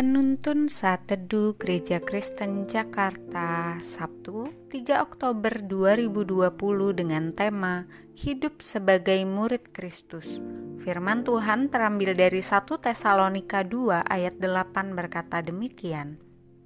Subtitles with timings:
[0.00, 6.56] Penuntun Saat Teduh Gereja Kristen Jakarta Sabtu 3 Oktober 2020
[6.96, 7.84] dengan tema
[8.16, 10.24] Hidup sebagai Murid Kristus
[10.80, 16.16] Firman Tuhan terambil dari 1 Tesalonika 2 ayat 8 berkata demikian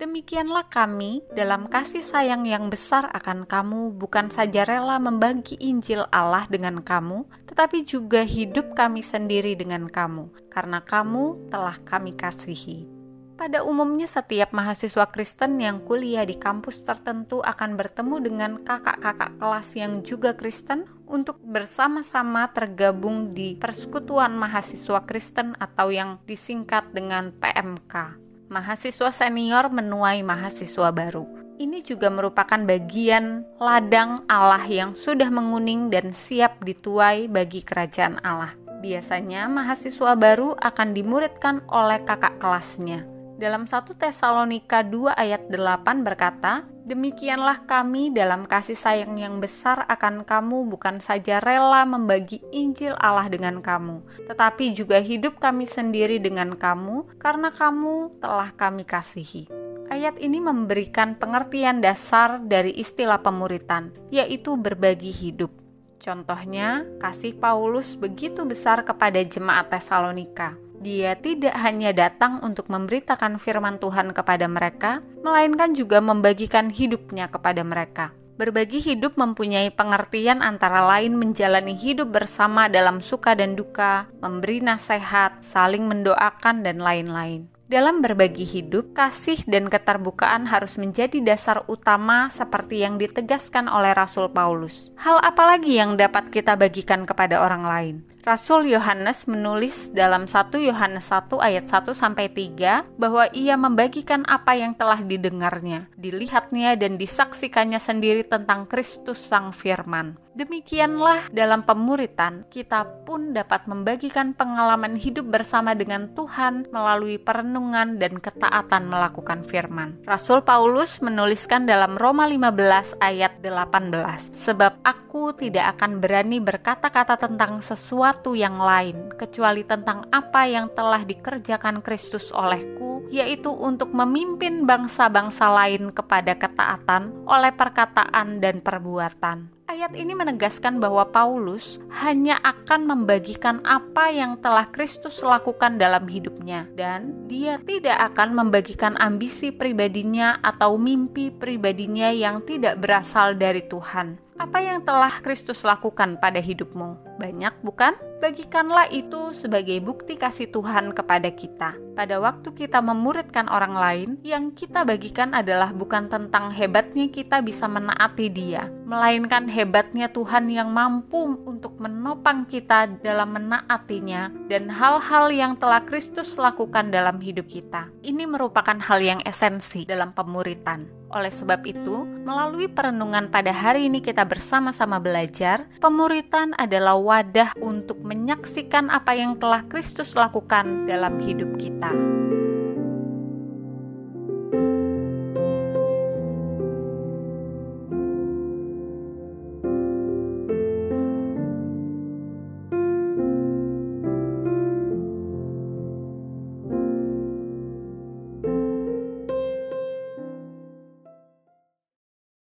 [0.00, 6.48] Demikianlah kami dalam kasih sayang yang besar akan kamu bukan saja rela membagi Injil Allah
[6.48, 12.97] dengan kamu, tetapi juga hidup kami sendiri dengan kamu, karena kamu telah kami kasihi.
[13.38, 19.68] Pada umumnya setiap mahasiswa Kristen yang kuliah di kampus tertentu akan bertemu dengan kakak-kakak kelas
[19.78, 28.26] yang juga Kristen untuk bersama-sama tergabung di persekutuan mahasiswa Kristen atau yang disingkat dengan PMK
[28.48, 31.28] mahasiswa senior menuai mahasiswa baru.
[31.58, 38.54] Ini juga merupakan bagian ladang Allah yang sudah menguning dan siap dituai bagi kerajaan Allah.
[38.78, 43.17] Biasanya mahasiswa baru akan dimuridkan oleh kakak kelasnya.
[43.38, 50.26] Dalam 1 Tesalonika 2 ayat 8 berkata, Demikianlah kami dalam kasih sayang yang besar akan
[50.26, 56.58] kamu bukan saja rela membagi Injil Allah dengan kamu, tetapi juga hidup kami sendiri dengan
[56.58, 59.46] kamu karena kamu telah kami kasihi.
[59.86, 65.54] Ayat ini memberikan pengertian dasar dari istilah pemuritan, yaitu berbagi hidup.
[66.02, 73.82] Contohnya, kasih Paulus begitu besar kepada jemaat Tesalonika dia tidak hanya datang untuk memberitakan firman
[73.82, 78.14] Tuhan kepada mereka, melainkan juga membagikan hidupnya kepada mereka.
[78.38, 85.42] Berbagi hidup mempunyai pengertian antara lain menjalani hidup bersama dalam suka dan duka, memberi nasihat,
[85.42, 87.50] saling mendoakan, dan lain-lain.
[87.68, 94.32] Dalam berbagi hidup, kasih dan keterbukaan harus menjadi dasar utama seperti yang ditegaskan oleh Rasul
[94.32, 94.88] Paulus.
[94.96, 97.94] Hal apalagi yang dapat kita bagikan kepada orang lain?
[98.28, 104.52] Rasul Yohanes menulis dalam 1 Yohanes 1 ayat 1 sampai 3 bahwa ia membagikan apa
[104.52, 110.20] yang telah didengarnya, dilihatnya dan disaksikannya sendiri tentang Kristus Sang Firman.
[110.36, 118.22] Demikianlah dalam pemuritan kita pun dapat membagikan pengalaman hidup bersama dengan Tuhan melalui perenungan dan
[118.22, 119.98] ketaatan melakukan firman.
[120.06, 127.58] Rasul Paulus menuliskan dalam Roma 15 ayat 18, "Sebab aku tidak akan berani berkata-kata tentang
[127.58, 134.66] sesuatu sesuatu yang lain kecuali tentang apa yang telah dikerjakan Kristus olehku, yaitu untuk memimpin
[134.66, 139.57] bangsa-bangsa lain kepada ketaatan oleh perkataan dan perbuatan.
[139.68, 146.64] Ayat ini menegaskan bahwa Paulus hanya akan membagikan apa yang telah Kristus lakukan dalam hidupnya,
[146.72, 154.16] dan dia tidak akan membagikan ambisi pribadinya atau mimpi pribadinya yang tidak berasal dari Tuhan.
[154.40, 157.20] Apa yang telah Kristus lakukan pada hidupmu?
[157.20, 157.92] Banyak, bukan?
[158.24, 161.74] Bagikanlah itu sebagai bukti kasih Tuhan kepada kita.
[161.98, 167.66] Pada waktu kita memuridkan orang lain, yang kita bagikan adalah bukan tentang hebatnya kita bisa
[167.66, 175.52] menaati Dia, melainkan hebatnya Tuhan yang mampu untuk menopang kita dalam menaatinya dan hal-hal yang
[175.60, 177.92] telah Kristus lakukan dalam hidup kita.
[178.00, 180.88] Ini merupakan hal yang esensi dalam pemuritan.
[181.12, 188.00] Oleh sebab itu, melalui perenungan pada hari ini kita bersama-sama belajar, pemuritan adalah wadah untuk
[188.00, 191.92] menyaksikan apa yang telah Kristus lakukan dalam hidup kita.